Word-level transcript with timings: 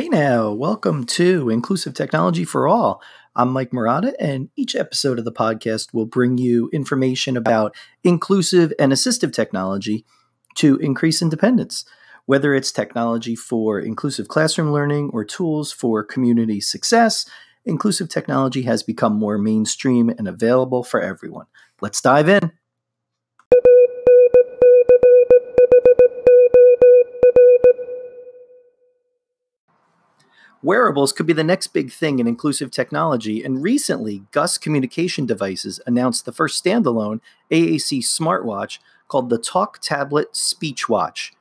Hey 0.00 0.08
now, 0.08 0.50
welcome 0.50 1.04
to 1.04 1.50
Inclusive 1.50 1.92
Technology 1.92 2.42
for 2.42 2.66
All. 2.66 3.02
I'm 3.36 3.50
Mike 3.50 3.72
Marotta, 3.72 4.14
and 4.18 4.48
each 4.56 4.74
episode 4.74 5.18
of 5.18 5.26
the 5.26 5.30
podcast 5.30 5.92
will 5.92 6.06
bring 6.06 6.38
you 6.38 6.70
information 6.72 7.36
about 7.36 7.76
inclusive 8.02 8.72
and 8.78 8.92
assistive 8.92 9.30
technology 9.30 10.06
to 10.54 10.78
increase 10.78 11.20
independence. 11.20 11.84
Whether 12.24 12.54
it's 12.54 12.72
technology 12.72 13.36
for 13.36 13.78
inclusive 13.78 14.26
classroom 14.28 14.72
learning 14.72 15.10
or 15.12 15.22
tools 15.22 15.70
for 15.70 16.02
community 16.02 16.62
success, 16.62 17.28
inclusive 17.66 18.08
technology 18.08 18.62
has 18.62 18.82
become 18.82 19.14
more 19.14 19.36
mainstream 19.36 20.08
and 20.08 20.26
available 20.26 20.82
for 20.82 21.02
everyone. 21.02 21.44
Let's 21.82 22.00
dive 22.00 22.30
in. 22.30 22.52
Wearables 30.62 31.14
could 31.14 31.24
be 31.24 31.32
the 31.32 31.42
next 31.42 31.68
big 31.68 31.90
thing 31.90 32.18
in 32.18 32.26
inclusive 32.26 32.70
technology, 32.70 33.42
and 33.42 33.62
recently, 33.62 34.24
Gus 34.30 34.58
Communication 34.58 35.24
Devices 35.24 35.80
announced 35.86 36.26
the 36.26 36.32
first 36.32 36.62
standalone 36.62 37.20
AAC 37.50 38.00
smartwatch 38.00 38.78
called 39.08 39.30
the 39.30 39.38
Talk 39.38 39.78
Tablet 39.80 40.36
Speech 40.36 40.86
Watch. 40.86 41.32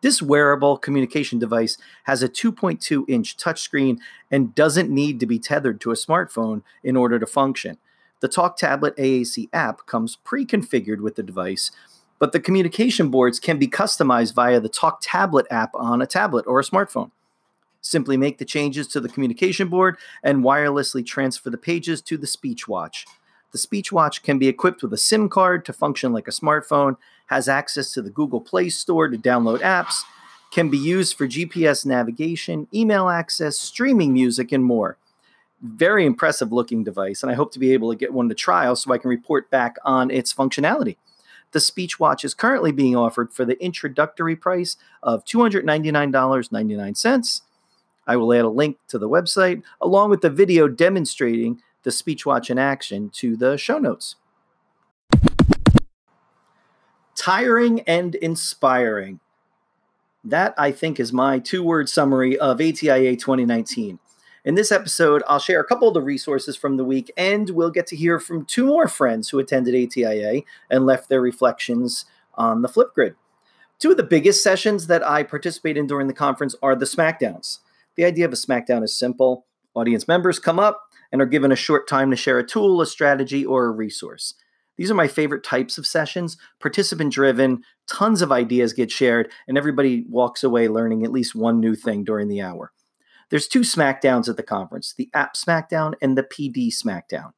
This 0.00 0.22
wearable 0.22 0.78
communication 0.78 1.38
device 1.38 1.76
has 2.04 2.22
a 2.22 2.28
2.2 2.28 3.04
inch 3.06 3.36
touchscreen 3.36 3.98
and 4.30 4.54
doesn't 4.54 4.90
need 4.90 5.20
to 5.20 5.26
be 5.26 5.38
tethered 5.38 5.78
to 5.82 5.90
a 5.90 5.94
smartphone 5.94 6.62
in 6.82 6.96
order 6.96 7.18
to 7.18 7.26
function. 7.26 7.76
The 8.20 8.28
Talk 8.28 8.56
Tablet 8.56 8.96
AAC 8.96 9.50
app 9.52 9.84
comes 9.84 10.16
pre 10.16 10.46
configured 10.46 11.00
with 11.00 11.16
the 11.16 11.22
device, 11.22 11.70
but 12.18 12.32
the 12.32 12.40
communication 12.40 13.10
boards 13.10 13.38
can 13.38 13.58
be 13.58 13.68
customized 13.68 14.34
via 14.34 14.58
the 14.58 14.70
Talk 14.70 15.00
Tablet 15.02 15.46
app 15.50 15.74
on 15.74 16.00
a 16.00 16.06
tablet 16.06 16.46
or 16.46 16.60
a 16.60 16.64
smartphone. 16.64 17.10
Simply 17.84 18.16
make 18.16 18.38
the 18.38 18.46
changes 18.46 18.86
to 18.88 18.98
the 18.98 19.10
communication 19.10 19.68
board 19.68 19.98
and 20.22 20.42
wirelessly 20.42 21.04
transfer 21.04 21.50
the 21.50 21.58
pages 21.58 22.00
to 22.00 22.16
the 22.16 22.26
speech 22.26 22.66
watch. 22.66 23.04
The 23.52 23.58
speech 23.58 23.92
watch 23.92 24.22
can 24.22 24.38
be 24.38 24.48
equipped 24.48 24.82
with 24.82 24.94
a 24.94 24.98
SIM 24.98 25.28
card 25.28 25.66
to 25.66 25.74
function 25.74 26.14
like 26.14 26.26
a 26.26 26.30
smartphone, 26.30 26.96
has 27.26 27.46
access 27.46 27.92
to 27.92 28.00
the 28.00 28.08
Google 28.08 28.40
Play 28.40 28.70
Store 28.70 29.08
to 29.08 29.18
download 29.18 29.60
apps, 29.60 30.00
can 30.50 30.70
be 30.70 30.78
used 30.78 31.14
for 31.14 31.28
GPS 31.28 31.84
navigation, 31.84 32.68
email 32.72 33.10
access, 33.10 33.58
streaming 33.58 34.14
music, 34.14 34.50
and 34.50 34.64
more. 34.64 34.96
Very 35.60 36.06
impressive 36.06 36.52
looking 36.52 36.84
device, 36.84 37.22
and 37.22 37.30
I 37.30 37.34
hope 37.34 37.52
to 37.52 37.58
be 37.58 37.74
able 37.74 37.92
to 37.92 37.98
get 37.98 38.14
one 38.14 38.30
to 38.30 38.34
trial 38.34 38.76
so 38.76 38.94
I 38.94 38.98
can 38.98 39.10
report 39.10 39.50
back 39.50 39.76
on 39.84 40.10
its 40.10 40.32
functionality. 40.32 40.96
The 41.52 41.60
Speech 41.60 42.00
Watch 42.00 42.24
is 42.24 42.32
currently 42.32 42.72
being 42.72 42.96
offered 42.96 43.30
for 43.30 43.44
the 43.44 43.62
introductory 43.62 44.36
price 44.36 44.78
of 45.02 45.26
$299.99 45.26 47.42
I 48.06 48.16
will 48.16 48.32
add 48.32 48.44
a 48.44 48.48
link 48.48 48.78
to 48.88 48.98
the 48.98 49.08
website 49.08 49.62
along 49.80 50.10
with 50.10 50.20
the 50.20 50.30
video 50.30 50.68
demonstrating 50.68 51.60
the 51.82 51.90
SpeechWatch 51.90 52.50
in 52.50 52.58
action 52.58 53.10
to 53.10 53.36
the 53.36 53.56
show 53.56 53.78
notes. 53.78 54.16
Tiring 57.14 57.80
and 57.82 58.14
inspiring. 58.16 59.20
That, 60.24 60.54
I 60.56 60.72
think, 60.72 60.98
is 60.98 61.12
my 61.12 61.38
two 61.38 61.62
word 61.62 61.88
summary 61.88 62.38
of 62.38 62.60
ATIA 62.60 63.16
2019. 63.16 63.98
In 64.44 64.56
this 64.56 64.72
episode, 64.72 65.22
I'll 65.26 65.38
share 65.38 65.60
a 65.60 65.64
couple 65.64 65.88
of 65.88 65.94
the 65.94 66.02
resources 66.02 66.56
from 66.56 66.76
the 66.76 66.84
week, 66.84 67.10
and 67.16 67.48
we'll 67.50 67.70
get 67.70 67.86
to 67.88 67.96
hear 67.96 68.18
from 68.18 68.44
two 68.44 68.66
more 68.66 68.88
friends 68.88 69.30
who 69.30 69.38
attended 69.38 69.74
ATIA 69.74 70.42
and 70.70 70.84
left 70.84 71.08
their 71.08 71.20
reflections 71.20 72.04
on 72.34 72.60
the 72.60 72.68
Flipgrid. 72.68 73.14
Two 73.78 73.92
of 73.92 73.96
the 73.96 74.02
biggest 74.02 74.42
sessions 74.42 74.86
that 74.86 75.06
I 75.06 75.22
participate 75.22 75.76
in 75.76 75.86
during 75.86 76.08
the 76.08 76.14
conference 76.14 76.54
are 76.62 76.76
the 76.76 76.84
SmackDowns. 76.84 77.60
The 77.96 78.04
idea 78.04 78.24
of 78.24 78.32
a 78.32 78.36
SmackDown 78.36 78.82
is 78.82 78.98
simple 78.98 79.46
audience 79.74 80.06
members 80.06 80.38
come 80.38 80.58
up 80.58 80.82
and 81.12 81.20
are 81.20 81.26
given 81.26 81.52
a 81.52 81.56
short 81.56 81.88
time 81.88 82.10
to 82.10 82.16
share 82.16 82.38
a 82.38 82.46
tool, 82.46 82.80
a 82.80 82.86
strategy, 82.86 83.44
or 83.44 83.66
a 83.66 83.70
resource. 83.70 84.34
These 84.76 84.90
are 84.90 84.94
my 84.94 85.06
favorite 85.06 85.44
types 85.44 85.78
of 85.78 85.86
sessions, 85.86 86.36
participant 86.60 87.12
driven, 87.12 87.62
tons 87.86 88.22
of 88.22 88.32
ideas 88.32 88.72
get 88.72 88.90
shared, 88.90 89.30
and 89.46 89.56
everybody 89.56 90.04
walks 90.08 90.42
away 90.42 90.68
learning 90.68 91.04
at 91.04 91.12
least 91.12 91.34
one 91.34 91.60
new 91.60 91.76
thing 91.76 92.02
during 92.02 92.28
the 92.28 92.40
hour. 92.40 92.72
There's 93.30 93.46
two 93.46 93.60
SmackDowns 93.60 94.28
at 94.28 94.36
the 94.36 94.42
conference 94.42 94.94
the 94.96 95.10
App 95.14 95.34
SmackDown 95.34 95.94
and 96.02 96.18
the 96.18 96.24
PD 96.24 96.68
SmackDown. 96.68 97.32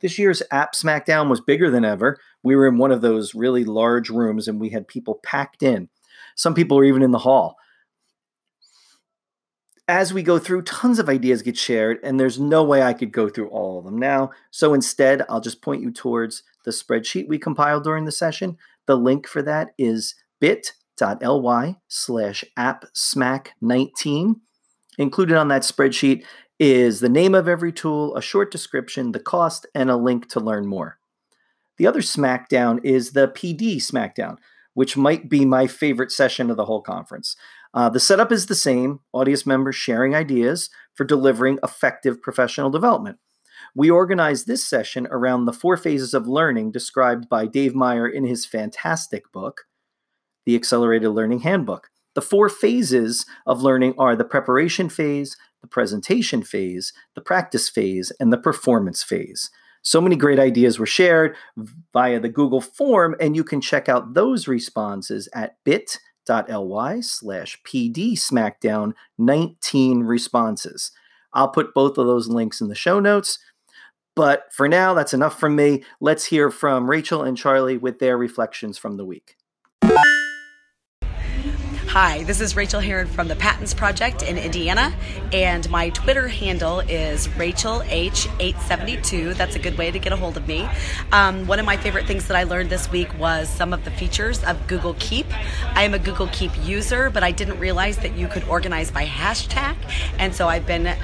This 0.00 0.18
year's 0.18 0.42
App 0.50 0.74
SmackDown 0.74 1.30
was 1.30 1.40
bigger 1.40 1.70
than 1.70 1.84
ever. 1.84 2.18
We 2.42 2.56
were 2.56 2.66
in 2.66 2.78
one 2.78 2.92
of 2.92 3.00
those 3.00 3.34
really 3.34 3.64
large 3.64 4.10
rooms 4.10 4.48
and 4.48 4.60
we 4.60 4.70
had 4.70 4.88
people 4.88 5.20
packed 5.22 5.62
in. 5.62 5.88
Some 6.34 6.54
people 6.54 6.76
were 6.76 6.84
even 6.84 7.02
in 7.02 7.12
the 7.12 7.18
hall 7.18 7.56
as 9.86 10.14
we 10.14 10.22
go 10.22 10.38
through, 10.38 10.62
tons 10.62 10.98
of 10.98 11.08
ideas 11.08 11.42
get 11.42 11.58
shared, 11.58 11.98
and 12.02 12.18
there's 12.18 12.40
no 12.40 12.64
way 12.64 12.82
I 12.82 12.94
could 12.94 13.12
go 13.12 13.28
through 13.28 13.48
all 13.48 13.78
of 13.78 13.84
them 13.84 13.98
now. 13.98 14.30
So 14.50 14.72
instead, 14.72 15.22
I'll 15.28 15.40
just 15.40 15.62
point 15.62 15.82
you 15.82 15.90
towards 15.90 16.42
the 16.64 16.70
spreadsheet 16.70 17.28
we 17.28 17.38
compiled 17.38 17.84
during 17.84 18.06
the 18.06 18.12
session. 18.12 18.56
The 18.86 18.96
link 18.96 19.26
for 19.26 19.42
that 19.42 19.74
is 19.76 20.14
bit.ly 20.40 21.76
slash 21.88 22.44
appsmack19. 22.58 24.36
Included 24.96 25.36
on 25.36 25.48
that 25.48 25.62
spreadsheet 25.62 26.24
is 26.58 27.00
the 27.00 27.08
name 27.08 27.34
of 27.34 27.48
every 27.48 27.72
tool, 27.72 28.16
a 28.16 28.22
short 28.22 28.50
description, 28.50 29.12
the 29.12 29.20
cost, 29.20 29.66
and 29.74 29.90
a 29.90 29.96
link 29.96 30.28
to 30.30 30.40
learn 30.40 30.66
more. 30.66 30.98
The 31.76 31.86
other 31.86 32.00
SmackDown 32.00 32.80
is 32.84 33.10
the 33.10 33.28
PD 33.28 33.76
SmackDown, 33.76 34.38
which 34.74 34.96
might 34.96 35.28
be 35.28 35.44
my 35.44 35.66
favorite 35.66 36.12
session 36.12 36.50
of 36.50 36.56
the 36.56 36.66
whole 36.66 36.82
conference. 36.82 37.34
Uh, 37.72 37.88
the 37.88 38.00
setup 38.00 38.30
is 38.30 38.46
the 38.46 38.54
same 38.54 39.00
audience 39.12 39.46
members 39.46 39.74
sharing 39.74 40.14
ideas 40.14 40.70
for 40.94 41.04
delivering 41.04 41.58
effective 41.62 42.20
professional 42.20 42.70
development. 42.70 43.18
We 43.74 43.90
organized 43.90 44.46
this 44.46 44.64
session 44.64 45.08
around 45.10 45.46
the 45.46 45.52
four 45.52 45.76
phases 45.76 46.14
of 46.14 46.28
learning 46.28 46.70
described 46.70 47.28
by 47.28 47.46
Dave 47.46 47.74
Meier 47.74 48.06
in 48.06 48.24
his 48.24 48.46
fantastic 48.46 49.32
book, 49.32 49.62
The 50.46 50.54
Accelerated 50.54 51.10
Learning 51.10 51.40
Handbook. 51.40 51.88
The 52.14 52.22
four 52.22 52.48
phases 52.48 53.26
of 53.46 53.62
learning 53.62 53.94
are 53.98 54.14
the 54.14 54.24
preparation 54.24 54.88
phase, 54.88 55.36
the 55.60 55.66
presentation 55.66 56.42
phase, 56.42 56.92
the 57.16 57.20
practice 57.20 57.68
phase, 57.68 58.12
and 58.20 58.32
the 58.32 58.38
performance 58.38 59.02
phase. 59.02 59.50
So 59.84 60.00
many 60.00 60.16
great 60.16 60.38
ideas 60.38 60.78
were 60.78 60.86
shared 60.86 61.36
via 61.92 62.18
the 62.18 62.30
Google 62.30 62.62
form, 62.62 63.14
and 63.20 63.36
you 63.36 63.44
can 63.44 63.60
check 63.60 63.88
out 63.88 64.14
those 64.14 64.48
responses 64.48 65.28
at 65.34 65.56
bit.ly 65.62 67.00
slash 67.00 67.62
PD 67.64 68.14
SmackDown 68.14 68.94
19 69.18 70.00
responses. 70.00 70.90
I'll 71.34 71.48
put 71.48 71.74
both 71.74 71.98
of 71.98 72.06
those 72.06 72.28
links 72.28 72.62
in 72.62 72.68
the 72.68 72.74
show 72.74 72.98
notes. 72.98 73.38
But 74.16 74.52
for 74.52 74.68
now, 74.68 74.94
that's 74.94 75.12
enough 75.12 75.38
from 75.38 75.54
me. 75.54 75.84
Let's 76.00 76.24
hear 76.24 76.50
from 76.50 76.88
Rachel 76.88 77.22
and 77.22 77.36
Charlie 77.36 77.76
with 77.76 77.98
their 77.98 78.16
reflections 78.16 78.78
from 78.78 78.96
the 78.96 79.04
week. 79.04 79.36
Hi, 81.94 82.24
this 82.24 82.40
is 82.40 82.56
Rachel 82.56 82.80
Heron 82.80 83.06
from 83.06 83.28
the 83.28 83.36
PATINS 83.36 83.76
Project 83.76 84.24
in 84.24 84.36
Indiana, 84.36 84.92
and 85.32 85.70
my 85.70 85.90
Twitter 85.90 86.26
handle 86.26 86.80
is 86.80 87.28
Rachel 87.36 87.82
H872. 87.82 89.36
That's 89.36 89.54
a 89.54 89.60
good 89.60 89.78
way 89.78 89.92
to 89.92 90.00
get 90.00 90.12
a 90.12 90.16
hold 90.16 90.36
of 90.36 90.48
me. 90.48 90.68
Um, 91.12 91.46
one 91.46 91.60
of 91.60 91.66
my 91.66 91.76
favorite 91.76 92.08
things 92.08 92.26
that 92.26 92.36
I 92.36 92.42
learned 92.42 92.68
this 92.68 92.90
week 92.90 93.16
was 93.16 93.48
some 93.48 93.72
of 93.72 93.84
the 93.84 93.92
features 93.92 94.42
of 94.42 94.66
Google 94.66 94.96
Keep. 94.98 95.26
I 95.76 95.84
am 95.84 95.94
a 95.94 96.00
Google 96.00 96.26
Keep 96.32 96.50
user, 96.66 97.10
but 97.10 97.22
I 97.22 97.30
didn't 97.30 97.60
realize 97.60 97.98
that 97.98 98.16
you 98.16 98.26
could 98.26 98.42
organize 98.48 98.90
by 98.90 99.06
hashtag, 99.06 99.76
and 100.18 100.34
so 100.34 100.48
I've 100.48 100.66
been 100.66 100.96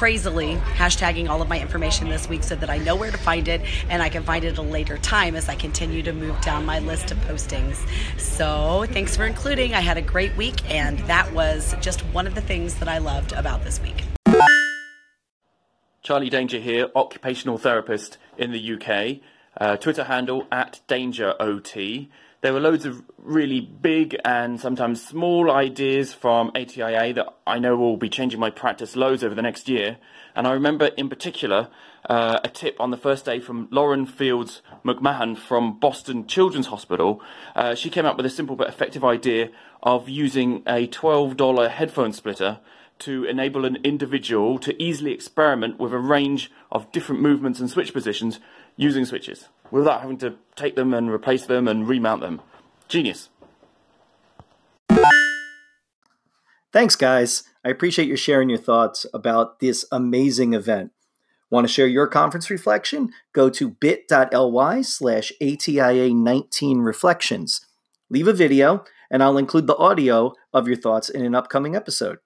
crazily 0.00 0.56
hashtagging 0.76 1.28
all 1.28 1.42
of 1.42 1.48
my 1.50 1.60
information 1.60 2.08
this 2.08 2.26
week 2.26 2.42
so 2.42 2.56
that 2.56 2.70
I 2.70 2.78
know 2.78 2.96
where 2.96 3.10
to 3.10 3.18
find 3.18 3.46
it 3.48 3.60
and 3.90 4.02
I 4.02 4.08
can 4.08 4.22
find 4.22 4.46
it 4.46 4.52
at 4.52 4.56
a 4.56 4.62
later 4.62 4.96
time 4.96 5.36
as 5.36 5.46
I 5.46 5.54
continue 5.54 6.02
to 6.04 6.14
move 6.14 6.40
down 6.40 6.64
my 6.64 6.78
list 6.78 7.10
of 7.10 7.18
postings. 7.18 7.76
So, 8.18 8.86
thanks 8.88 9.14
for 9.14 9.26
including. 9.26 9.74
I 9.74 9.80
had 9.80 9.98
a 9.98 10.02
great 10.02 10.34
week, 10.38 10.58
and 10.70 11.00
that 11.00 11.30
was 11.34 11.74
just 11.82 12.00
one 12.14 12.26
of 12.26 12.34
the 12.34 12.40
things 12.40 12.76
that 12.76 12.88
I 12.88 12.96
loved 12.96 13.32
about 13.32 13.62
this 13.62 13.78
week. 13.82 14.04
Charlie 16.02 16.30
Danger 16.30 16.60
here, 16.60 16.90
occupational 16.96 17.58
therapist 17.58 18.16
in 18.38 18.52
the 18.52 18.72
UK. 18.72 19.20
Uh, 19.60 19.76
Twitter 19.76 20.04
handle 20.04 20.46
at 20.50 20.80
DangerOT. 20.88 22.08
There 22.42 22.54
were 22.54 22.60
loads 22.60 22.86
of 22.86 23.02
really 23.18 23.60
big 23.60 24.16
and 24.24 24.58
sometimes 24.58 25.06
small 25.06 25.50
ideas 25.50 26.14
from 26.14 26.50
ATIA 26.54 27.12
that 27.12 27.26
I 27.46 27.58
know 27.58 27.76
will 27.76 27.98
be 27.98 28.08
changing 28.08 28.40
my 28.40 28.48
practice 28.48 28.96
loads 28.96 29.22
over 29.22 29.34
the 29.34 29.42
next 29.42 29.68
year. 29.68 29.98
And 30.34 30.46
I 30.46 30.52
remember 30.52 30.86
in 30.86 31.10
particular 31.10 31.68
uh, 32.08 32.40
a 32.42 32.48
tip 32.48 32.80
on 32.80 32.92
the 32.92 32.96
first 32.96 33.26
day 33.26 33.40
from 33.40 33.68
Lauren 33.70 34.06
Fields 34.06 34.62
McMahon 34.82 35.36
from 35.36 35.78
Boston 35.78 36.26
Children's 36.26 36.68
Hospital. 36.68 37.20
Uh, 37.54 37.74
she 37.74 37.90
came 37.90 38.06
up 38.06 38.16
with 38.16 38.24
a 38.24 38.30
simple 38.30 38.56
but 38.56 38.70
effective 38.70 39.04
idea 39.04 39.50
of 39.82 40.08
using 40.08 40.62
a 40.66 40.86
$12 40.86 41.70
headphone 41.70 42.14
splitter 42.14 42.60
to 43.00 43.24
enable 43.24 43.66
an 43.66 43.76
individual 43.84 44.58
to 44.60 44.82
easily 44.82 45.12
experiment 45.12 45.78
with 45.78 45.92
a 45.92 45.98
range 45.98 46.50
of 46.72 46.90
different 46.90 47.20
movements 47.20 47.60
and 47.60 47.68
switch 47.68 47.92
positions 47.92 48.40
using 48.78 49.04
switches 49.04 49.48
without 49.70 50.02
having 50.02 50.18
to 50.18 50.34
take 50.56 50.76
them 50.76 50.92
and 50.92 51.10
replace 51.10 51.46
them 51.46 51.68
and 51.68 51.88
remount 51.88 52.20
them. 52.20 52.40
Genius. 52.88 53.28
Thanks, 56.72 56.96
guys. 56.96 57.42
I 57.64 57.68
appreciate 57.68 58.08
you 58.08 58.16
sharing 58.16 58.48
your 58.48 58.58
thoughts 58.58 59.04
about 59.12 59.60
this 59.60 59.84
amazing 59.90 60.54
event. 60.54 60.92
Want 61.50 61.66
to 61.66 61.72
share 61.72 61.88
your 61.88 62.06
conference 62.06 62.48
reflection? 62.48 63.10
Go 63.32 63.50
to 63.50 63.70
bit.ly 63.70 64.82
slash 64.82 65.32
ATIA19 65.42 66.84
reflections. 66.84 67.66
Leave 68.08 68.28
a 68.28 68.32
video, 68.32 68.84
and 69.10 69.22
I'll 69.22 69.36
include 69.36 69.66
the 69.66 69.76
audio 69.76 70.32
of 70.54 70.68
your 70.68 70.76
thoughts 70.76 71.10
in 71.10 71.24
an 71.24 71.34
upcoming 71.34 71.74
episode. 71.74 72.18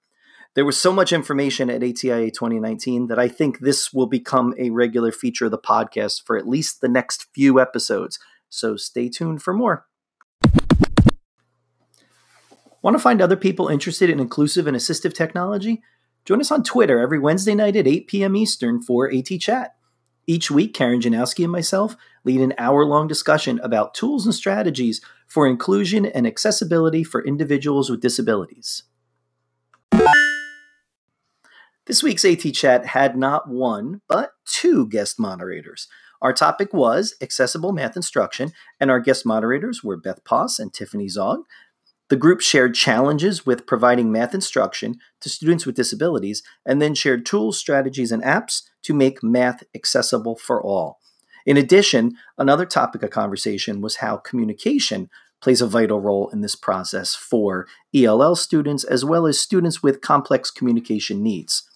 There 0.55 0.65
was 0.65 0.79
so 0.79 0.93
much 0.93 1.11
information 1.11 1.69
at 1.69 1.83
ATIA 1.83 2.31
2019 2.31 3.07
that 3.07 3.19
I 3.19 3.27
think 3.27 3.59
this 3.59 3.91
will 3.91 4.07
become 4.07 4.53
a 4.57 4.69
regular 4.69 5.11
feature 5.11 5.45
of 5.45 5.51
the 5.51 5.57
podcast 5.57 6.23
for 6.25 6.37
at 6.37 6.47
least 6.47 6.79
the 6.79 6.87
next 6.87 7.27
few 7.33 7.59
episodes. 7.59 8.19
So 8.47 8.77
stay 8.77 9.09
tuned 9.09 9.43
for 9.43 9.53
more. 9.53 9.85
Want 12.81 12.95
to 12.95 12.99
find 12.99 13.21
other 13.21 13.35
people 13.35 13.67
interested 13.67 14.09
in 14.09 14.21
inclusive 14.21 14.65
and 14.65 14.77
assistive 14.77 15.13
technology? 15.13 15.83
Join 16.23 16.39
us 16.39 16.51
on 16.51 16.63
Twitter 16.63 16.99
every 16.99 17.19
Wednesday 17.19 17.53
night 17.53 17.75
at 17.75 17.85
8 17.85 18.07
p.m. 18.07 18.37
Eastern 18.37 18.81
for 18.81 19.13
AT 19.13 19.27
Chat. 19.41 19.75
Each 20.25 20.49
week, 20.49 20.73
Karen 20.73 21.01
Janowski 21.01 21.43
and 21.43 21.51
myself 21.51 21.97
lead 22.23 22.39
an 22.39 22.53
hour 22.57 22.85
long 22.85 23.09
discussion 23.09 23.59
about 23.61 23.93
tools 23.93 24.25
and 24.25 24.33
strategies 24.33 25.01
for 25.27 25.45
inclusion 25.47 26.05
and 26.05 26.25
accessibility 26.25 27.03
for 27.03 27.25
individuals 27.25 27.89
with 27.89 27.99
disabilities. 27.99 28.83
This 31.87 32.01
week's 32.01 32.25
AT 32.25 32.39
Chat 32.39 32.87
had 32.87 33.15
not 33.15 33.47
one, 33.47 34.01
but 34.07 34.31
two 34.43 34.87
guest 34.87 35.19
moderators. 35.19 35.87
Our 36.19 36.33
topic 36.33 36.73
was 36.73 37.13
accessible 37.21 37.73
math 37.73 37.95
instruction, 37.95 38.53
and 38.79 38.89
our 38.89 38.99
guest 38.99 39.23
moderators 39.23 39.83
were 39.83 39.95
Beth 39.95 40.23
Poss 40.23 40.57
and 40.57 40.73
Tiffany 40.73 41.07
Zog. 41.07 41.41
The 42.09 42.15
group 42.15 42.41
shared 42.41 42.73
challenges 42.73 43.45
with 43.45 43.67
providing 43.67 44.11
math 44.11 44.33
instruction 44.33 44.95
to 45.21 45.29
students 45.29 45.67
with 45.67 45.75
disabilities 45.75 46.41
and 46.65 46.81
then 46.81 46.95
shared 46.95 47.23
tools, 47.23 47.59
strategies, 47.59 48.11
and 48.11 48.23
apps 48.23 48.63
to 48.81 48.95
make 48.95 49.21
math 49.21 49.63
accessible 49.75 50.35
for 50.35 50.63
all. 50.63 50.99
In 51.45 51.55
addition, 51.55 52.15
another 52.35 52.65
topic 52.65 53.03
of 53.03 53.11
conversation 53.11 53.79
was 53.79 53.97
how 53.97 54.17
communication 54.17 55.07
plays 55.39 55.61
a 55.61 55.67
vital 55.67 56.01
role 56.01 56.29
in 56.29 56.41
this 56.41 56.55
process 56.55 57.13
for 57.13 57.67
ELL 57.93 58.35
students 58.35 58.83
as 58.83 59.05
well 59.05 59.27
as 59.27 59.39
students 59.39 59.83
with 59.83 60.01
complex 60.01 60.49
communication 60.49 61.21
needs. 61.21 61.69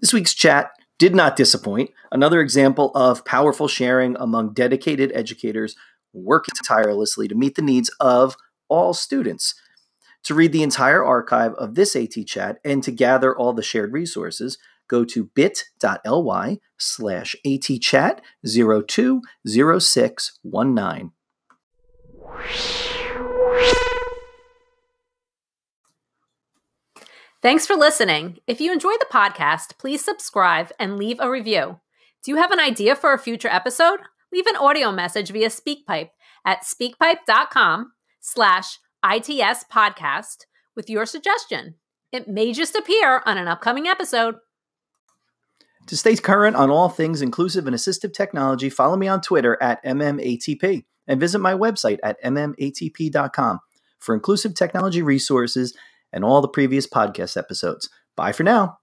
This 0.00 0.14
week's 0.14 0.34
chat 0.34 0.72
did 0.98 1.14
not 1.14 1.36
disappoint. 1.36 1.90
Another 2.10 2.40
example 2.40 2.90
of 2.94 3.24
powerful 3.24 3.68
sharing 3.68 4.16
among 4.18 4.54
dedicated 4.54 5.12
educators 5.14 5.76
working 6.12 6.54
tirelessly 6.64 7.28
to 7.28 7.34
meet 7.34 7.54
the 7.54 7.62
needs 7.62 7.90
of 8.00 8.36
all 8.68 8.92
students. 8.94 9.54
To 10.24 10.34
read 10.34 10.52
the 10.52 10.62
entire 10.62 11.02
archive 11.04 11.54
of 11.54 11.74
this 11.74 11.96
AT 11.96 12.14
chat 12.26 12.58
and 12.64 12.82
to 12.82 12.90
gather 12.90 13.36
all 13.36 13.52
the 13.52 13.62
shared 13.62 13.92
resources, 13.92 14.56
go 14.88 15.04
to 15.04 15.30
bit.ly 15.34 16.58
slash 16.78 17.36
atchat 17.46 18.20
020619. 18.44 21.12
Thanks 27.42 27.66
for 27.66 27.74
listening. 27.74 28.38
If 28.46 28.60
you 28.60 28.70
enjoy 28.70 28.92
the 28.98 29.06
podcast, 29.10 29.78
please 29.78 30.04
subscribe 30.04 30.70
and 30.78 30.98
leave 30.98 31.16
a 31.20 31.30
review. 31.30 31.80
Do 32.22 32.30
you 32.30 32.36
have 32.36 32.50
an 32.50 32.60
idea 32.60 32.94
for 32.94 33.14
a 33.14 33.18
future 33.18 33.48
episode? 33.48 34.00
Leave 34.30 34.46
an 34.46 34.56
audio 34.56 34.92
message 34.92 35.30
via 35.30 35.48
SpeakPipe 35.48 36.10
at 36.44 36.64
speakpipe.com 36.64 37.92
slash 38.20 38.78
ITS 39.02 39.64
podcast 39.72 40.44
with 40.76 40.90
your 40.90 41.06
suggestion. 41.06 41.76
It 42.12 42.28
may 42.28 42.52
just 42.52 42.74
appear 42.74 43.22
on 43.24 43.38
an 43.38 43.48
upcoming 43.48 43.86
episode. 43.86 44.34
To 45.86 45.96
stay 45.96 46.16
current 46.16 46.56
on 46.56 46.70
all 46.70 46.90
things 46.90 47.22
inclusive 47.22 47.66
and 47.66 47.74
assistive 47.74 48.12
technology, 48.12 48.68
follow 48.68 48.96
me 48.96 49.08
on 49.08 49.22
Twitter 49.22 49.56
at 49.62 49.82
MMATP 49.82 50.84
and 51.08 51.18
visit 51.18 51.38
my 51.38 51.54
website 51.54 52.00
at 52.02 52.22
MMATP.com 52.22 53.60
for 53.98 54.14
inclusive 54.14 54.54
technology 54.54 55.00
resources 55.02 55.74
and 56.12 56.24
all 56.24 56.40
the 56.40 56.48
previous 56.48 56.86
podcast 56.86 57.36
episodes. 57.36 57.88
Bye 58.16 58.32
for 58.32 58.42
now. 58.44 58.79